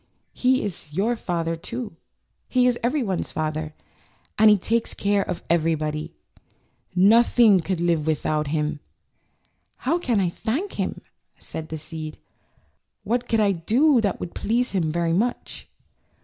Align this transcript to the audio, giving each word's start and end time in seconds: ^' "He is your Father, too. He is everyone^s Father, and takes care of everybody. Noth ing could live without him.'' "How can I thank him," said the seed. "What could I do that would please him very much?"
^' 0.01 0.03
"He 0.33 0.63
is 0.63 0.91
your 0.91 1.15
Father, 1.15 1.55
too. 1.55 1.95
He 2.49 2.65
is 2.65 2.79
everyone^s 2.83 3.31
Father, 3.31 3.75
and 4.35 4.59
takes 4.59 4.95
care 4.95 5.21
of 5.21 5.43
everybody. 5.47 6.15
Noth 6.95 7.37
ing 7.37 7.59
could 7.59 7.79
live 7.79 8.07
without 8.07 8.47
him.'' 8.47 8.79
"How 9.75 9.99
can 9.99 10.19
I 10.19 10.29
thank 10.29 10.73
him," 10.79 11.01
said 11.37 11.69
the 11.69 11.77
seed. 11.77 12.17
"What 13.03 13.29
could 13.29 13.39
I 13.39 13.51
do 13.51 14.01
that 14.01 14.19
would 14.19 14.33
please 14.33 14.71
him 14.71 14.91
very 14.91 15.13
much?" 15.13 15.69